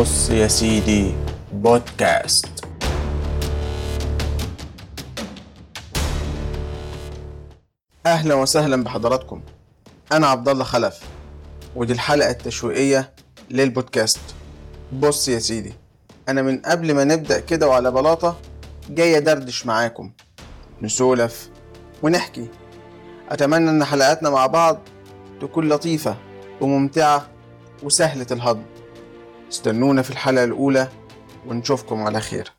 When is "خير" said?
32.20-32.52